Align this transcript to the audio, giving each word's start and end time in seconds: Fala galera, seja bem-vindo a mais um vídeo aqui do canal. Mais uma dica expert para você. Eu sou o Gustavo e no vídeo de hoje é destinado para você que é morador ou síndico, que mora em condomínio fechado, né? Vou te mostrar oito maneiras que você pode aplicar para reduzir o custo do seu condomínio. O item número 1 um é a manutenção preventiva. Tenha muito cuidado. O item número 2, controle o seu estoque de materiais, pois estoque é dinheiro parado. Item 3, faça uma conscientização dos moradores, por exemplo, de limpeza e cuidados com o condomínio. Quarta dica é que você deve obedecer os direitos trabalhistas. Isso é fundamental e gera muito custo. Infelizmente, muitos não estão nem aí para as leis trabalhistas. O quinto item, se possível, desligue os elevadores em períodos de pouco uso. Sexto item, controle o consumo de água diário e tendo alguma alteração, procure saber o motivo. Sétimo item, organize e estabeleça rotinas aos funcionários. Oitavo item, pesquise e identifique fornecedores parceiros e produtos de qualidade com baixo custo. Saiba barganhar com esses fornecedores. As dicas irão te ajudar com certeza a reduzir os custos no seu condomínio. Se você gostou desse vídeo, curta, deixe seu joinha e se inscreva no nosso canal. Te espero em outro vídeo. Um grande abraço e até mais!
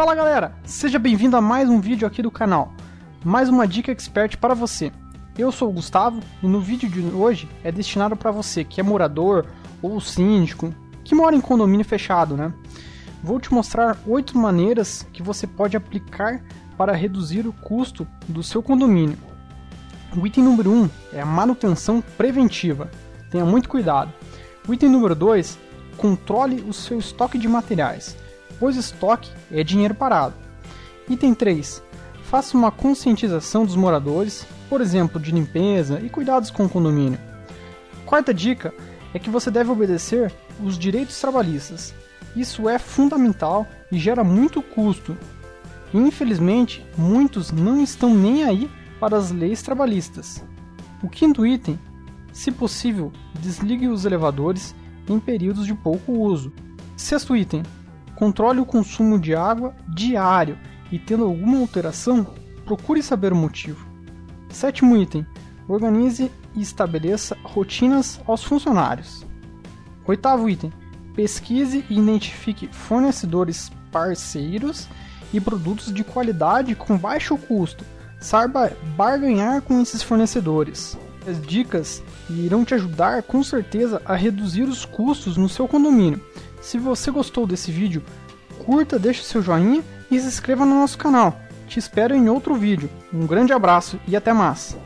Fala 0.00 0.14
galera, 0.14 0.54
seja 0.64 0.98
bem-vindo 0.98 1.36
a 1.36 1.42
mais 1.42 1.68
um 1.68 1.78
vídeo 1.78 2.08
aqui 2.08 2.22
do 2.22 2.30
canal. 2.30 2.72
Mais 3.22 3.50
uma 3.50 3.68
dica 3.68 3.92
expert 3.92 4.38
para 4.38 4.54
você. 4.54 4.90
Eu 5.36 5.52
sou 5.52 5.68
o 5.68 5.72
Gustavo 5.74 6.22
e 6.42 6.46
no 6.46 6.58
vídeo 6.58 6.88
de 6.88 7.02
hoje 7.14 7.46
é 7.62 7.70
destinado 7.70 8.16
para 8.16 8.30
você 8.30 8.64
que 8.64 8.80
é 8.80 8.82
morador 8.82 9.44
ou 9.82 10.00
síndico, 10.00 10.74
que 11.04 11.14
mora 11.14 11.36
em 11.36 11.40
condomínio 11.42 11.84
fechado, 11.84 12.34
né? 12.34 12.50
Vou 13.22 13.38
te 13.38 13.52
mostrar 13.52 13.98
oito 14.06 14.38
maneiras 14.38 15.06
que 15.12 15.22
você 15.22 15.46
pode 15.46 15.76
aplicar 15.76 16.42
para 16.78 16.94
reduzir 16.94 17.46
o 17.46 17.52
custo 17.52 18.08
do 18.26 18.42
seu 18.42 18.62
condomínio. 18.62 19.18
O 20.16 20.26
item 20.26 20.44
número 20.44 20.70
1 20.70 20.82
um 20.82 20.90
é 21.12 21.20
a 21.20 21.26
manutenção 21.26 22.00
preventiva. 22.00 22.90
Tenha 23.30 23.44
muito 23.44 23.68
cuidado. 23.68 24.10
O 24.66 24.72
item 24.72 24.88
número 24.88 25.14
2, 25.14 25.58
controle 25.98 26.64
o 26.66 26.72
seu 26.72 26.98
estoque 26.98 27.36
de 27.36 27.46
materiais, 27.46 28.16
pois 28.60 28.76
estoque 28.76 29.32
é 29.50 29.64
dinheiro 29.64 29.94
parado. 29.94 30.34
Item 31.08 31.34
3, 31.34 31.82
faça 32.22 32.56
uma 32.56 32.70
conscientização 32.70 33.64
dos 33.64 33.74
moradores, 33.74 34.46
por 34.68 34.80
exemplo, 34.80 35.18
de 35.18 35.32
limpeza 35.32 35.98
e 35.98 36.10
cuidados 36.10 36.50
com 36.50 36.66
o 36.66 36.68
condomínio. 36.68 37.18
Quarta 38.04 38.32
dica 38.34 38.72
é 39.14 39.18
que 39.18 39.30
você 39.30 39.50
deve 39.50 39.70
obedecer 39.70 40.32
os 40.62 40.78
direitos 40.78 41.18
trabalhistas. 41.20 41.94
Isso 42.36 42.68
é 42.68 42.78
fundamental 42.78 43.66
e 43.90 43.98
gera 43.98 44.22
muito 44.22 44.62
custo. 44.62 45.16
Infelizmente, 45.92 46.86
muitos 46.96 47.50
não 47.50 47.82
estão 47.82 48.14
nem 48.14 48.44
aí 48.44 48.70
para 49.00 49.16
as 49.16 49.32
leis 49.32 49.62
trabalhistas. 49.62 50.44
O 51.02 51.08
quinto 51.08 51.46
item, 51.46 51.78
se 52.32 52.52
possível, 52.52 53.10
desligue 53.40 53.88
os 53.88 54.04
elevadores 54.04 54.74
em 55.08 55.18
períodos 55.18 55.66
de 55.66 55.74
pouco 55.74 56.12
uso. 56.12 56.52
Sexto 56.96 57.34
item, 57.34 57.62
controle 58.20 58.60
o 58.60 58.66
consumo 58.66 59.18
de 59.18 59.34
água 59.34 59.74
diário 59.88 60.58
e 60.92 60.98
tendo 60.98 61.24
alguma 61.24 61.58
alteração, 61.58 62.26
procure 62.66 63.02
saber 63.02 63.32
o 63.32 63.36
motivo. 63.36 63.88
Sétimo 64.50 64.94
item, 64.94 65.26
organize 65.66 66.30
e 66.54 66.60
estabeleça 66.60 67.34
rotinas 67.42 68.20
aos 68.26 68.44
funcionários. 68.44 69.24
Oitavo 70.06 70.50
item, 70.50 70.70
pesquise 71.14 71.82
e 71.88 71.98
identifique 71.98 72.68
fornecedores 72.70 73.72
parceiros 73.90 74.86
e 75.32 75.40
produtos 75.40 75.90
de 75.90 76.04
qualidade 76.04 76.74
com 76.74 76.98
baixo 76.98 77.38
custo. 77.38 77.86
Saiba 78.20 78.70
barganhar 78.98 79.62
com 79.62 79.80
esses 79.80 80.02
fornecedores. 80.02 80.98
As 81.26 81.40
dicas 81.40 82.02
irão 82.28 82.66
te 82.66 82.74
ajudar 82.74 83.22
com 83.22 83.42
certeza 83.42 84.02
a 84.04 84.14
reduzir 84.14 84.64
os 84.64 84.84
custos 84.84 85.38
no 85.38 85.48
seu 85.48 85.66
condomínio. 85.66 86.20
Se 86.60 86.78
você 86.78 87.10
gostou 87.10 87.46
desse 87.46 87.70
vídeo, 87.70 88.02
curta, 88.64 88.98
deixe 88.98 89.22
seu 89.22 89.42
joinha 89.42 89.82
e 90.10 90.18
se 90.18 90.26
inscreva 90.26 90.64
no 90.64 90.74
nosso 90.74 90.98
canal. 90.98 91.40
Te 91.66 91.78
espero 91.78 92.14
em 92.14 92.28
outro 92.28 92.54
vídeo. 92.54 92.90
Um 93.12 93.26
grande 93.26 93.52
abraço 93.52 93.98
e 94.06 94.16
até 94.16 94.32
mais! 94.32 94.76